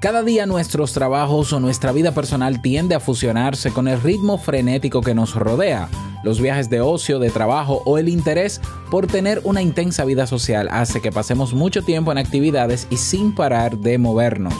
[0.00, 5.00] Cada día nuestros trabajos o nuestra vida personal tiende a fusionarse con el ritmo frenético
[5.00, 5.88] que nos rodea.
[6.22, 8.60] Los viajes de ocio, de trabajo o el interés
[8.92, 13.34] por tener una intensa vida social hace que pasemos mucho tiempo en actividades y sin
[13.34, 14.54] parar de movernos.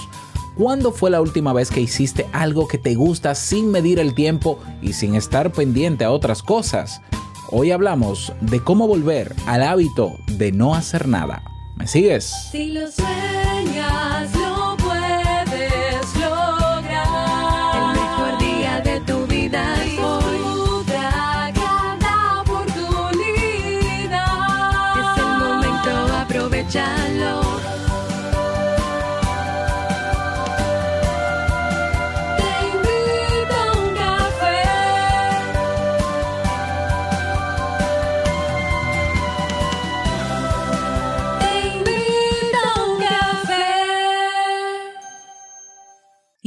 [0.56, 4.59] ¿Cuándo fue la última vez que hiciste algo que te gusta sin medir el tiempo
[4.82, 7.00] y sin estar pendiente a otras cosas?
[7.52, 11.45] Hoy hablamos de cómo volver al hábito de no hacer nada.
[11.77, 12.25] ¿Me sigues?
[12.50, 14.30] Si lo sueñas,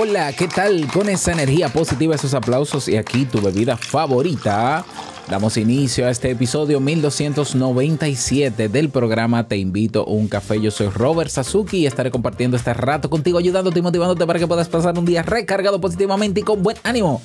[0.00, 0.86] Hola, ¿qué tal?
[0.92, 4.84] Con esa energía positiva, esos aplausos y aquí tu bebida favorita.
[5.28, 10.60] Damos inicio a este episodio 1297 del programa Te invito a un café.
[10.60, 14.46] Yo soy Robert Sasuki y estaré compartiendo este rato contigo, ayudándote y motivándote para que
[14.46, 17.20] puedas pasar un día recargado positivamente y con buen ánimo.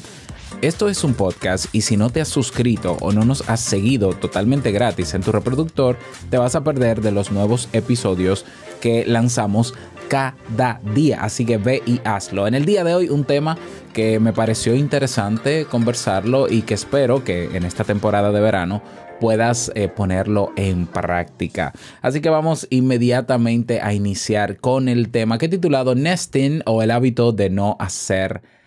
[0.64, 4.14] Esto es un podcast y si no te has suscrito o no nos has seguido
[4.14, 5.98] totalmente gratis en tu reproductor,
[6.30, 8.46] te vas a perder de los nuevos episodios
[8.80, 9.74] que lanzamos
[10.08, 11.22] cada día.
[11.22, 12.48] Así que ve y hazlo.
[12.48, 13.58] En el día de hoy un tema
[13.92, 18.82] que me pareció interesante conversarlo y que espero que en esta temporada de verano
[19.20, 21.74] puedas eh, ponerlo en práctica.
[22.02, 26.92] Así que vamos inmediatamente a iniciar con el tema que he titulado Nesting o el
[26.92, 28.63] hábito de no hacer nada.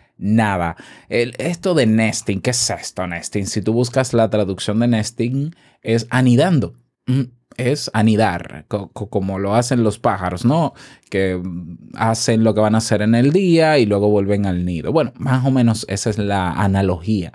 [1.08, 3.46] El- esto de nesting, ¿qué es esto nesting?
[3.46, 6.74] Si tú buscas la traducción de nesting, es anidando.
[7.06, 7.22] Mm,
[7.58, 10.74] Es anidar, co- co- como lo hacen los pájaros, ¿no?
[11.08, 14.66] Que mm, hacen lo que van a hacer en el día y luego vuelven al
[14.66, 14.92] nido.
[14.92, 17.32] Bueno, más o menos esa es la analogía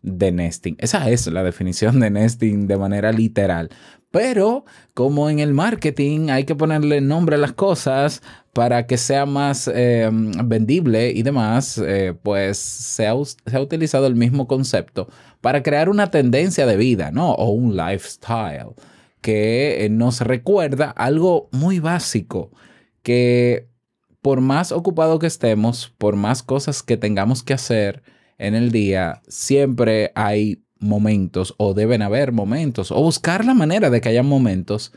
[0.00, 0.76] de nesting.
[0.78, 3.68] Esa es la definición de nesting de manera literal.
[4.10, 4.64] Pero
[4.94, 8.22] como en el marketing hay que ponerle nombre a las cosas
[8.54, 10.08] para que sea más eh,
[10.44, 15.08] vendible y demás, eh, pues se ha, se ha utilizado el mismo concepto
[15.40, 17.32] para crear una tendencia de vida, ¿no?
[17.32, 18.74] O un lifestyle
[19.20, 22.50] que eh, nos recuerda algo muy básico,
[23.02, 23.68] que
[24.22, 28.02] por más ocupado que estemos, por más cosas que tengamos que hacer
[28.38, 34.00] en el día, siempre hay momentos o deben haber momentos o buscar la manera de
[34.00, 34.92] que haya momentos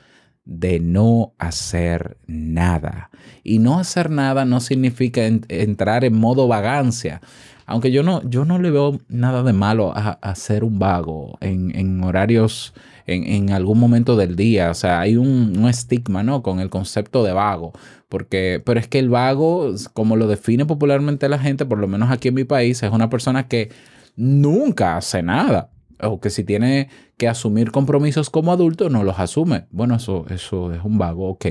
[0.45, 3.09] de no hacer nada.
[3.43, 7.21] Y no hacer nada no significa en- entrar en modo vagancia.
[7.65, 11.73] Aunque yo no, yo no le veo nada de malo a, a un vago en,
[11.77, 12.73] en horarios,
[13.05, 14.71] en, en algún momento del día.
[14.71, 16.41] O sea, hay un, un estigma, ¿no?
[16.41, 17.71] Con el concepto de vago.
[18.09, 22.11] Porque, pero es que el vago, como lo define popularmente la gente, por lo menos
[22.11, 23.69] aquí en mi país, es una persona que
[24.15, 25.71] nunca hace nada.
[26.03, 29.67] O que si tiene que asumir compromisos como adulto, no los asume.
[29.69, 31.45] Bueno, eso, eso es un vago, ok.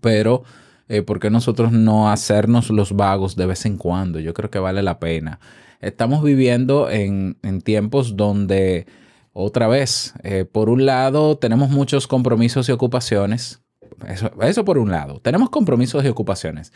[0.00, 0.42] Pero,
[0.88, 4.20] eh, ¿por qué nosotros no hacernos los vagos de vez en cuando?
[4.20, 5.40] Yo creo que vale la pena.
[5.80, 8.86] Estamos viviendo en, en tiempos donde,
[9.32, 13.62] otra vez, eh, por un lado, tenemos muchos compromisos y ocupaciones.
[14.06, 15.20] Eso, eso por un lado.
[15.20, 16.72] Tenemos compromisos y ocupaciones.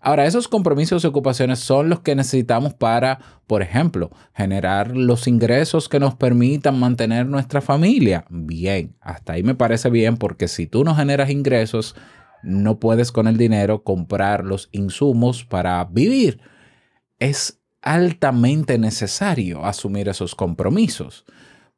[0.00, 5.88] Ahora, esos compromisos y ocupaciones son los que necesitamos para, por ejemplo, generar los ingresos
[5.88, 8.24] que nos permitan mantener nuestra familia.
[8.30, 11.96] Bien, hasta ahí me parece bien porque si tú no generas ingresos,
[12.42, 16.40] no puedes con el dinero comprar los insumos para vivir.
[17.18, 21.24] Es altamente necesario asumir esos compromisos.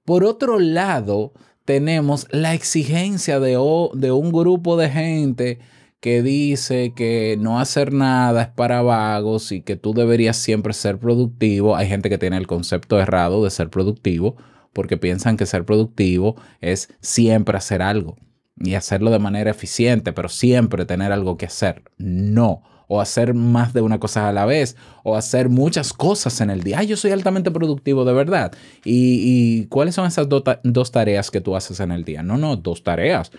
[0.04, 1.32] Por otro lado,
[1.64, 3.52] tenemos la exigencia de,
[3.94, 5.58] de un grupo de gente
[6.00, 10.98] que dice que no hacer nada es para vagos y que tú deberías siempre ser
[10.98, 11.76] productivo.
[11.76, 14.36] Hay gente que tiene el concepto errado de ser productivo
[14.72, 18.16] porque piensan que ser productivo es siempre hacer algo
[18.56, 21.82] y hacerlo de manera eficiente, pero siempre tener algo que hacer.
[21.98, 22.62] No.
[22.88, 26.64] O hacer más de una cosa a la vez, o hacer muchas cosas en el
[26.64, 26.80] día.
[26.80, 28.52] Ay, yo soy altamente productivo, de verdad.
[28.84, 32.24] ¿Y, cuáles son esas dos tareas que tú haces en el día?
[32.24, 33.30] No, no, dos tareas.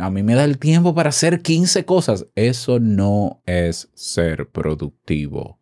[0.00, 2.26] A mí me da el tiempo para hacer 15 cosas.
[2.34, 5.58] Eso no es ser productivo.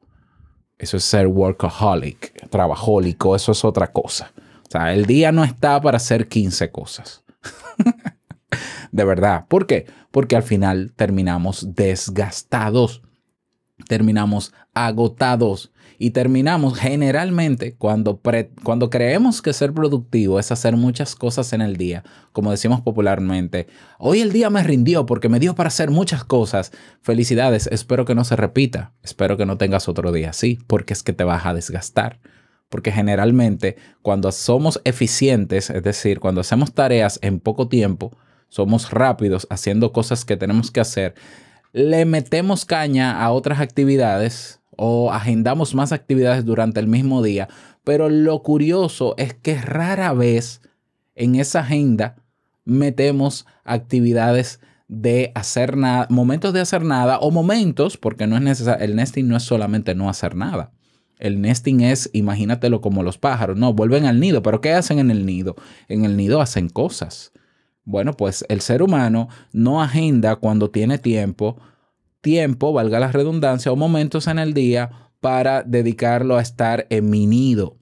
[0.79, 4.33] Eso es ser workaholic, trabajólico, eso es otra cosa.
[4.67, 7.25] O sea, el día no está para hacer 15 cosas.
[8.93, 9.47] de verdad.
[9.49, 9.87] ¿Por qué?
[10.11, 13.03] Porque al final terminamos desgastados,
[13.89, 21.15] terminamos agotados y terminamos generalmente cuando, pre- cuando creemos que ser productivo es hacer muchas
[21.15, 23.67] cosas en el día, como decimos popularmente,
[23.99, 26.73] hoy el día me rindió porque me dio para hacer muchas cosas.
[27.01, 31.03] Felicidades, espero que no se repita, espero que no tengas otro día así, porque es
[31.03, 32.19] que te vas a desgastar.
[32.69, 38.17] Porque generalmente cuando somos eficientes, es decir, cuando hacemos tareas en poco tiempo,
[38.49, 41.15] somos rápidos haciendo cosas que tenemos que hacer,
[41.73, 47.49] le metemos caña a otras actividades o agendamos más actividades durante el mismo día.
[47.85, 50.63] Pero lo curioso es que rara vez
[51.15, 52.17] en esa agenda
[52.65, 58.85] metemos actividades de hacer nada, momentos de hacer nada o momentos, porque no es necesario,
[58.85, 60.73] el nesting no es solamente no hacer nada.
[61.19, 65.11] El nesting es, imagínatelo como los pájaros, no, vuelven al nido, pero ¿qué hacen en
[65.11, 65.55] el nido?
[65.89, 67.33] En el nido hacen cosas.
[67.85, 71.59] Bueno, pues el ser humano no agenda cuando tiene tiempo,
[72.25, 77.27] tiempo, valga la redundancia, o momentos en el día para dedicarlo a estar en mi
[77.27, 77.77] nido,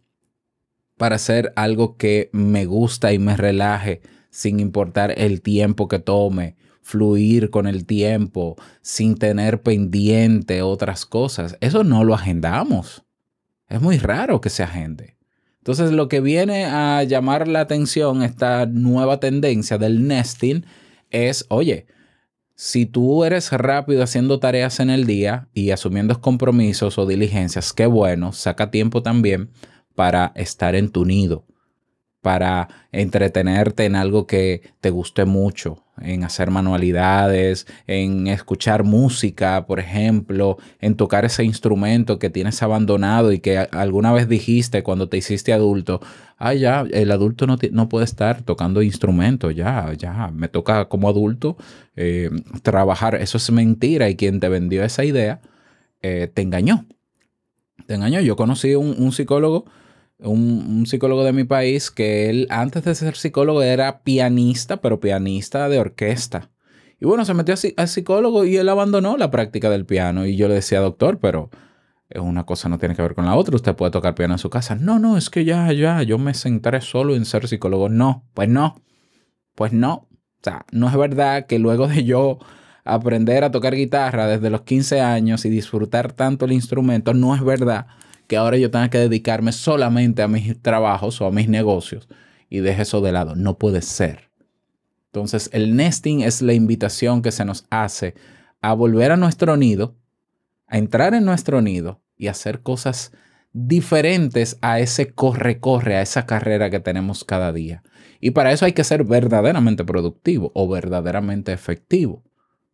[0.98, 6.56] para hacer algo que me gusta y me relaje, sin importar el tiempo que tome,
[6.82, 11.56] fluir con el tiempo, sin tener pendiente otras cosas.
[11.60, 13.04] Eso no lo agendamos.
[13.68, 15.16] Es muy raro que se agende.
[15.58, 20.66] Entonces lo que viene a llamar la atención, esta nueva tendencia del nesting,
[21.10, 21.86] es, oye,
[22.64, 27.86] si tú eres rápido haciendo tareas en el día y asumiendo compromisos o diligencias, qué
[27.86, 29.50] bueno, saca tiempo también
[29.96, 31.44] para estar en tu nido,
[32.22, 39.80] para entretenerte en algo que te guste mucho, en hacer manualidades, en escuchar música, por
[39.80, 45.16] ejemplo, en tocar ese instrumento que tienes abandonado y que alguna vez dijiste cuando te
[45.16, 46.00] hiciste adulto,
[46.38, 51.08] ah, ya, el adulto no, no puede estar tocando instrumentos, ya, ya, me toca como
[51.08, 51.56] adulto
[51.96, 52.30] eh,
[52.62, 53.16] trabajar.
[53.16, 55.40] Eso es mentira y quien te vendió esa idea
[56.02, 56.86] eh, te engañó.
[57.86, 58.20] Te engañó.
[58.20, 59.64] Yo conocí un psicólogo,
[60.22, 65.68] un, psicólogo de mi país, que él antes de ser psicólogo era pianista, pero pianista
[65.68, 66.50] de orquesta.
[67.00, 70.24] Y bueno, se metió a al psicólogo y él abandonó la práctica del piano.
[70.24, 71.50] Y yo le decía, doctor, pero
[72.10, 73.56] eh, una cosa no tiene que ver con la otra.
[73.56, 74.76] Usted puede tocar piano en su casa.
[74.76, 77.88] No, no, es que ya, ya, yo me centré solo en ser psicólogo.
[77.88, 78.76] No, pues no.
[79.56, 79.94] Pues no.
[79.94, 80.08] O
[80.42, 82.38] sea, no es verdad que luego de yo
[82.84, 87.44] aprender a tocar guitarra desde los 15 años y disfrutar tanto el instrumento, no es
[87.44, 87.86] verdad
[88.32, 92.08] que ahora yo tenga que dedicarme solamente a mis trabajos o a mis negocios
[92.48, 93.36] y deje eso de lado.
[93.36, 94.30] No puede ser.
[95.08, 98.14] Entonces, el nesting es la invitación que se nos hace
[98.62, 99.98] a volver a nuestro nido,
[100.66, 103.12] a entrar en nuestro nido y hacer cosas
[103.52, 107.82] diferentes a ese corre-corre, a esa carrera que tenemos cada día.
[108.18, 112.24] Y para eso hay que ser verdaderamente productivo o verdaderamente efectivo.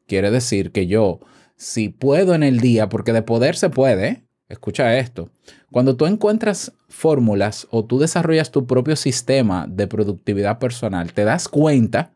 [0.06, 1.19] Quiere decir que yo,
[1.56, 4.28] si puedo en el día, porque de poder se puede, ¿eh?
[4.49, 5.31] Escucha esto,
[5.71, 11.49] cuando tú encuentras fórmulas o tú desarrollas tu propio sistema de productividad personal, te das
[11.49, 12.15] cuenta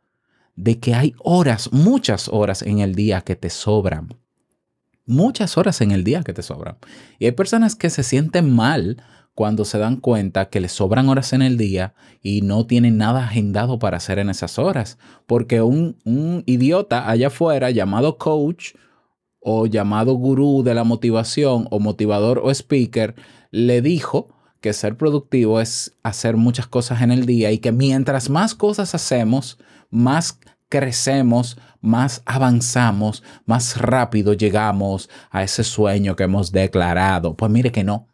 [0.57, 4.09] de que hay horas, muchas horas en el día que te sobran.
[5.05, 6.77] Muchas horas en el día que te sobran.
[7.19, 9.03] Y hay personas que se sienten mal
[9.35, 13.25] cuando se dan cuenta que les sobran horas en el día y no tienen nada
[13.25, 14.99] agendado para hacer en esas horas.
[15.27, 18.75] Porque un, un idiota allá afuera llamado coach
[19.43, 23.15] o llamado gurú de la motivación o motivador o speaker
[23.51, 24.29] le dijo
[24.61, 28.95] que ser productivo es hacer muchas cosas en el día y que mientras más cosas
[28.95, 29.59] hacemos,
[29.91, 37.37] más crecemos, más avanzamos, más rápido llegamos a ese sueño que hemos declarado.
[37.37, 38.07] Pues mire que no.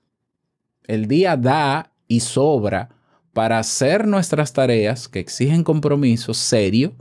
[0.84, 2.88] El día da y sobra
[3.34, 6.96] para hacer nuestras tareas que exigen compromiso serio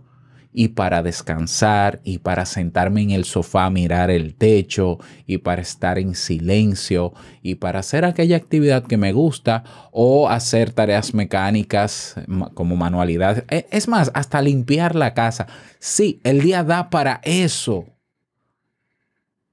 [0.60, 4.98] y para descansar y para sentarme en el sofá mirar el techo
[5.28, 10.74] y para estar en silencio y para hacer aquella actividad que me gusta o hacer
[10.74, 12.16] tareas mecánicas
[12.56, 13.44] como manualidades.
[13.70, 15.46] Es más, hasta limpiar la casa.
[15.78, 17.86] Sí, el día da para eso.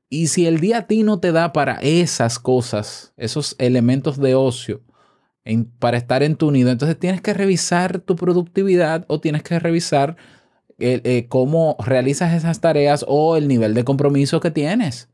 [0.09, 4.37] Y si el día a ti no te da para esas cosas, esos elementos de
[4.37, 4.81] ocio,
[5.79, 10.17] para estar en tu nido, entonces tienes que revisar tu productividad o tienes que revisar
[10.79, 15.09] eh, cómo realizas esas tareas o el nivel de compromiso que tienes.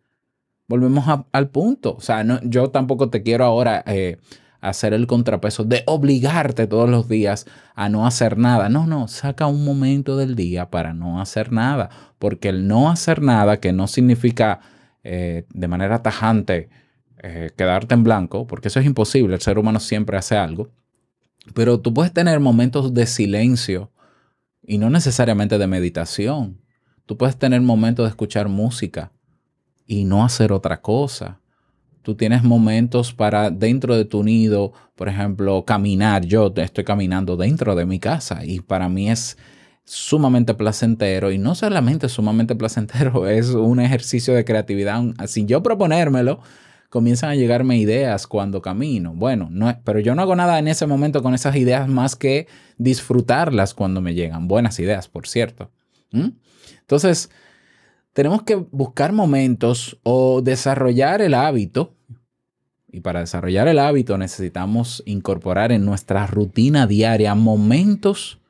[0.69, 1.97] Volvemos al punto.
[1.97, 4.19] O sea, no- yo tampoco te quiero ahora eh,
[4.61, 8.69] hacer el contrapeso de obligarte todos los días a no hacer nada.
[8.69, 13.21] No, no, saca un momento del día para no hacer nada, porque el no hacer
[13.23, 14.61] nada, que no significa
[15.03, 16.69] eh, de manera tajante
[17.57, 20.71] quedarte en blanco, porque eso es imposible, el ser humano siempre hace algo,
[21.53, 23.91] pero tú puedes tener momentos de silencio
[24.63, 26.61] y no necesariamente de meditación.
[27.07, 29.13] Tú puedes tener momentos de escuchar música
[29.87, 31.41] y no hacer otra cosa.
[32.03, 36.25] Tú tienes momentos para dentro de tu nido, por ejemplo, caminar.
[36.25, 39.37] Yo estoy caminando dentro de mi casa y para mí es
[39.85, 45.03] sumamente placentero y no solamente sumamente placentero, es un ejercicio de creatividad.
[45.27, 46.41] Sin yo proponérmelo,
[46.91, 49.15] comienzan a llegarme ideas cuando camino.
[49.15, 52.49] Bueno, no, pero yo no hago nada en ese momento con esas ideas más que
[52.77, 54.49] disfrutarlas cuando me llegan.
[54.49, 55.71] Buenas ideas, por cierto.
[56.11, 56.31] ¿Mm?
[56.81, 57.31] Entonces,
[58.13, 61.95] tenemos que buscar momentos o desarrollar el hábito.
[62.93, 68.41] Y para desarrollar el hábito necesitamos incorporar en nuestra rutina diaria momentos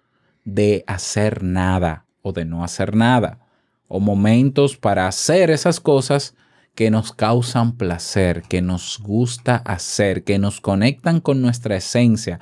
[0.46, 3.46] de hacer nada o de no hacer nada.
[3.86, 6.34] O momentos para hacer esas cosas
[6.74, 12.40] que nos causan placer, que nos gusta hacer, que nos conectan con nuestra esencia.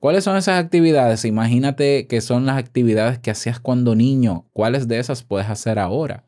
[0.00, 1.24] ¿Cuáles son esas actividades?
[1.24, 4.46] Imagínate que son las actividades que hacías cuando niño.
[4.52, 6.24] ¿Cuáles de esas puedes hacer ahora?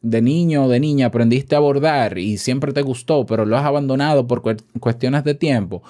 [0.00, 3.64] De niño o de niña aprendiste a bordar y siempre te gustó, pero lo has
[3.64, 4.42] abandonado por
[4.80, 5.82] cuestiones de tiempo.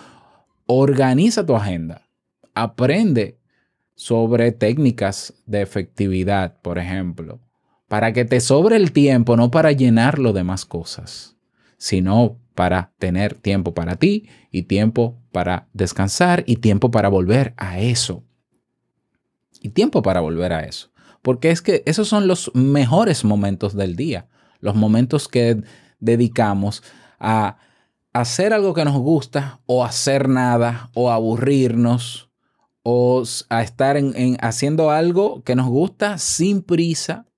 [0.67, 2.03] Organiza tu agenda.
[2.55, 3.39] Aprende
[3.95, 7.41] sobre técnicas de efectividad, por ejemplo,
[7.89, 11.37] para que te sobre el tiempo, no para llenarlo de más cosas,
[11.79, 17.81] sino para tener tiempo para ti y tiempo para descansar y tiempo para volver a
[17.81, 18.25] eso.
[19.61, 20.91] Y tiempo para volver a eso.
[21.23, 24.29] Porque es que esos son los mejores momentos del día,
[24.61, 25.63] los momentos que
[25.99, 26.83] dedicamos
[27.19, 27.59] a
[28.13, 32.31] hacer algo que nos gusta o hacer nada o aburrirnos
[32.83, 37.29] o a estar en, en haciendo algo que nos gusta sin prisa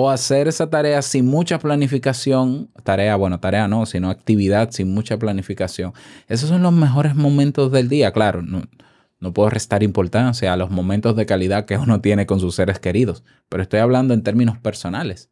[0.00, 5.18] o hacer esa tarea sin mucha planificación, tarea, bueno, tarea no, sino actividad sin mucha
[5.18, 5.92] planificación.
[6.28, 8.62] Esos son los mejores momentos del día, claro, no,
[9.18, 12.78] no puedo restar importancia a los momentos de calidad que uno tiene con sus seres
[12.78, 15.30] queridos, pero estoy hablando en términos personales.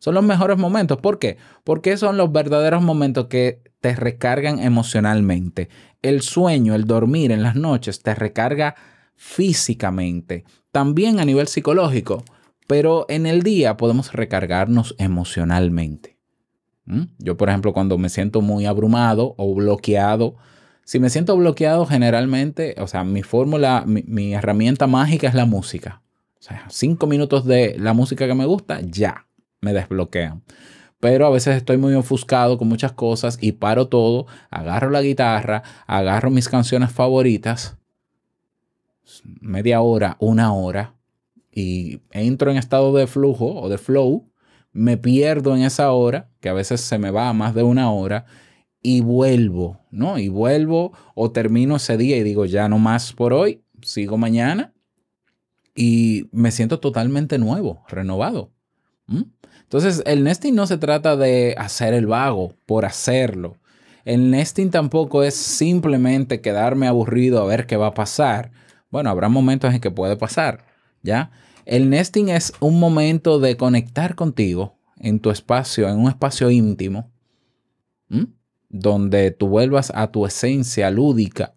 [0.00, 0.98] Son los mejores momentos.
[0.98, 1.36] ¿Por qué?
[1.62, 5.68] Porque son los verdaderos momentos que te recargan emocionalmente.
[6.02, 8.74] El sueño, el dormir en las noches te recarga
[9.14, 12.24] físicamente, también a nivel psicológico,
[12.68, 16.18] pero en el día podemos recargarnos emocionalmente.
[16.84, 17.04] ¿Mm?
[17.18, 20.36] Yo, por ejemplo, cuando me siento muy abrumado o bloqueado,
[20.84, 25.46] si me siento bloqueado generalmente, o sea, mi fórmula, mi, mi herramienta mágica es la
[25.46, 26.02] música.
[26.38, 29.26] O sea, cinco minutos de la música que me gusta, ya,
[29.62, 30.42] me desbloquean.
[31.00, 35.62] Pero a veces estoy muy ofuscado con muchas cosas y paro todo, agarro la guitarra,
[35.86, 37.78] agarro mis canciones favoritas,
[39.40, 40.97] media hora, una hora,
[41.58, 44.30] y entro en estado de flujo o de flow,
[44.72, 47.90] me pierdo en esa hora, que a veces se me va a más de una
[47.90, 48.26] hora,
[48.80, 50.18] y vuelvo, ¿no?
[50.18, 54.72] Y vuelvo o termino ese día y digo, ya no más por hoy, sigo mañana,
[55.74, 58.52] y me siento totalmente nuevo, renovado.
[59.06, 59.22] ¿Mm?
[59.62, 63.56] Entonces, el nesting no se trata de hacer el vago por hacerlo.
[64.04, 68.52] El nesting tampoco es simplemente quedarme aburrido a ver qué va a pasar.
[68.90, 70.64] Bueno, habrá momentos en que puede pasar,
[71.02, 71.30] ¿ya?
[71.68, 77.10] El nesting es un momento de conectar contigo en tu espacio, en un espacio íntimo,
[78.70, 81.52] donde tú vuelvas a tu esencia lúdica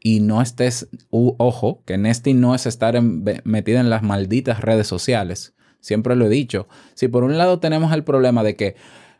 [0.00, 4.60] y no estés, u- ojo, que nesting no es estar en- metida en las malditas
[4.60, 5.54] redes sociales.
[5.78, 6.66] Siempre lo he dicho.
[6.94, 8.74] Si por un lado tenemos el problema de que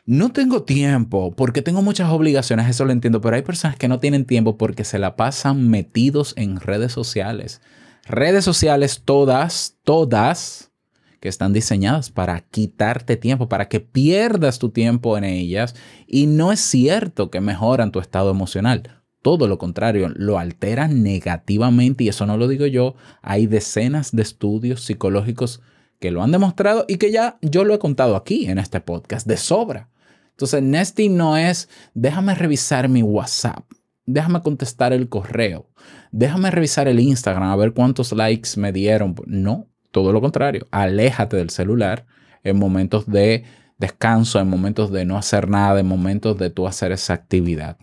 [0.04, 4.00] no tengo tiempo porque tengo muchas obligaciones, eso lo entiendo, pero hay personas que no
[4.00, 7.60] tienen tiempo porque se la pasan metidos en redes sociales.
[8.04, 10.72] Redes sociales todas, todas,
[11.20, 15.76] que están diseñadas para quitarte tiempo, para que pierdas tu tiempo en ellas.
[16.08, 19.02] Y no es cierto que mejoran tu estado emocional.
[19.22, 22.96] Todo lo contrario, lo alteran negativamente y eso no lo digo yo.
[23.22, 25.60] Hay decenas de estudios psicológicos
[26.00, 29.24] que lo han demostrado y que ya yo lo he contado aquí en este podcast
[29.24, 29.90] de sobra.
[30.30, 33.64] Entonces, nesting no es déjame revisar mi WhatsApp,
[34.06, 35.68] déjame contestar el correo,
[36.10, 39.14] déjame revisar el Instagram a ver cuántos likes me dieron.
[39.26, 42.06] No, todo lo contrario, aléjate del celular
[42.44, 43.44] en momentos de
[43.78, 47.76] descanso, en momentos de no hacer nada, en momentos de tú hacer esa actividad.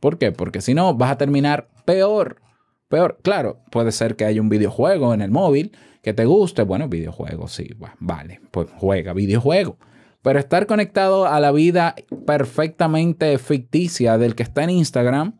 [0.00, 0.32] ¿Por qué?
[0.32, 2.40] Porque si no, vas a terminar peor.
[2.88, 5.72] Peor, claro, puede ser que haya un videojuego en el móvil
[6.02, 6.62] que te guste.
[6.62, 9.76] Bueno, videojuego, sí, va- vale, pues juega videojuego.
[10.22, 11.94] Pero estar conectado a la vida
[12.26, 15.38] perfectamente ficticia del que está en Instagram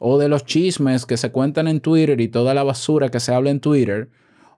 [0.00, 3.34] o de los chismes que se cuentan en Twitter y toda la basura que se
[3.34, 4.08] habla en Twitter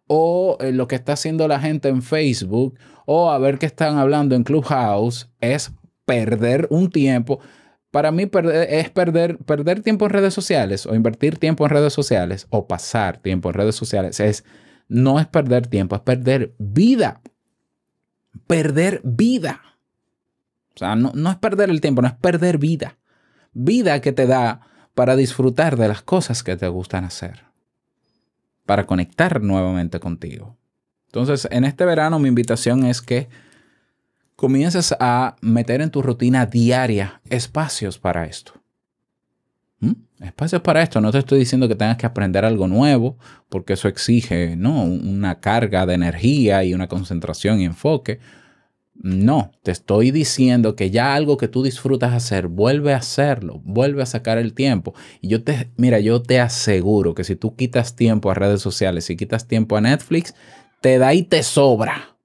[0.06, 3.99] o eh, lo que está haciendo la gente en Facebook o a ver qué están
[3.99, 5.72] hablando en Clubhouse es
[6.04, 7.40] perder un tiempo.
[7.90, 8.30] Para mí
[8.68, 13.18] es perder, perder tiempo en redes sociales o invertir tiempo en redes sociales o pasar
[13.18, 14.20] tiempo en redes sociales.
[14.20, 14.44] Es,
[14.87, 17.20] no es perder tiempo, es perder vida.
[18.46, 19.61] Perder vida.
[20.76, 22.96] O sea, no, no es perder el tiempo, no es perder vida.
[23.52, 27.44] Vida que te da para disfrutar de las cosas que te gustan hacer.
[28.66, 30.56] Para conectar nuevamente contigo.
[31.06, 33.28] Entonces, en este verano mi invitación es que
[34.37, 38.54] comiences a meter en tu rutina diaria espacios para esto.
[39.80, 39.92] ¿Mm?
[40.20, 41.00] Espacios para esto.
[41.00, 43.18] No te estoy diciendo que tengas que aprender algo nuevo,
[43.49, 44.84] porque eso exige ¿no?
[44.84, 48.20] una carga de energía y una concentración y enfoque.
[49.04, 54.00] No, te estoy diciendo que ya algo que tú disfrutas hacer, vuelve a hacerlo, vuelve
[54.00, 54.94] a sacar el tiempo.
[55.21, 59.04] Y yo te, mira, yo te aseguro que si tú quitas tiempo a redes sociales,
[59.06, 60.37] si quitas tiempo a Netflix,
[60.80, 62.16] te da y te sobra.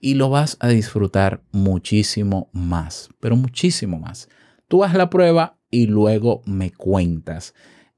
[0.00, 4.28] Y lo vas a disfrutar muchísimo más, pero muchísimo más.
[4.66, 7.54] Tú haz la prueba y luego me cuentas.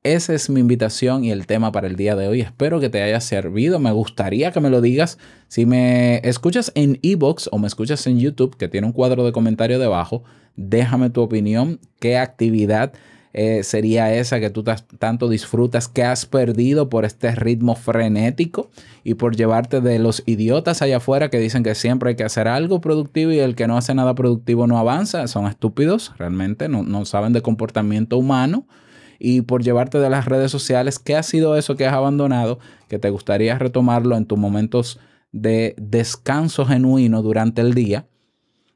[0.06, 2.40] Esa es mi invitación y el tema para el día de hoy.
[2.40, 3.80] Espero que te haya servido.
[3.80, 5.18] Me gustaría que me lo digas.
[5.48, 9.32] Si me escuchas en Evox o me escuchas en YouTube, que tiene un cuadro de
[9.32, 10.22] comentario debajo,
[10.54, 11.80] déjame tu opinión.
[11.98, 12.92] ¿Qué actividad
[13.32, 18.70] eh, sería esa que tú tanto disfrutas, que has perdido por este ritmo frenético
[19.02, 22.46] y por llevarte de los idiotas allá afuera que dicen que siempre hay que hacer
[22.46, 25.26] algo productivo y el que no hace nada productivo no avanza?
[25.26, 28.68] Son estúpidos, realmente, no, no saben de comportamiento humano
[29.18, 32.58] y por llevarte de las redes sociales, ¿qué ha sido eso que has abandonado
[32.88, 34.98] que te gustaría retomarlo en tus momentos
[35.32, 38.06] de descanso genuino durante el día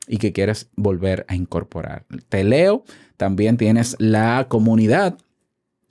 [0.08, 2.04] y que quieres volver a incorporar?
[2.28, 2.84] Te leo,
[3.16, 5.18] también tienes la comunidad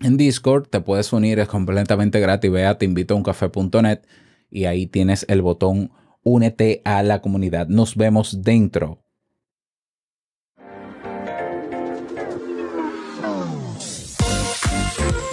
[0.01, 3.99] en Discord, te puedes unir, es completamente gratis, ve a teinvitouncafe.net
[4.49, 5.91] y ahí tienes el botón
[6.23, 7.67] únete a la comunidad.
[7.67, 8.99] Nos vemos dentro.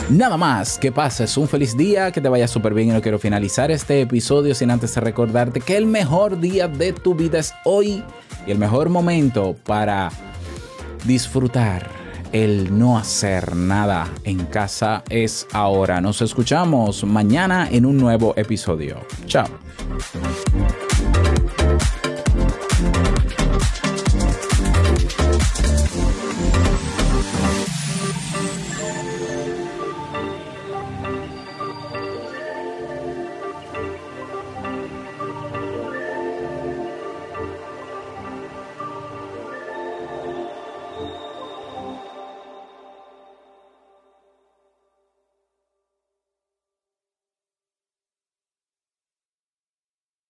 [0.08, 3.18] Nada más, que pases un feliz día, que te vaya súper bien y no quiero
[3.18, 8.04] finalizar este episodio sin antes recordarte que el mejor día de tu vida es hoy
[8.46, 10.10] y el mejor momento para
[11.04, 11.88] disfrutar
[12.32, 16.00] el no hacer nada en casa es ahora.
[16.00, 19.00] Nos escuchamos mañana en un nuevo episodio.
[19.26, 19.46] Chao.